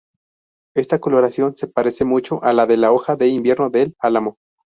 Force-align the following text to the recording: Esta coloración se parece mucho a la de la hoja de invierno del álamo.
Esta 0.75 0.97
coloración 0.97 1.55
se 1.55 1.67
parece 1.67 2.05
mucho 2.05 2.43
a 2.43 2.53
la 2.53 2.65
de 2.65 2.75
la 2.75 2.91
hoja 2.91 3.15
de 3.15 3.27
invierno 3.27 3.69
del 3.69 3.93
álamo. 3.99 4.39